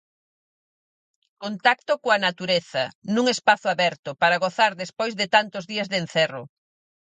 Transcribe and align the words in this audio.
Contacto 1.43 1.93
coa 2.03 2.21
natureza, 2.27 2.83
nun 3.13 3.25
espazo 3.35 3.67
aberto, 3.75 4.09
para 4.21 4.41
gozar 4.43 4.71
despois 4.83 5.13
de 5.19 5.27
tantos 5.35 5.63
días 5.71 5.87
de 5.91 5.97
encerro. 6.03 6.43